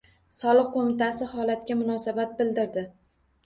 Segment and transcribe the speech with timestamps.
[0.37, 2.89] Soliq qo‘mitasi holatga munosabat bildirdi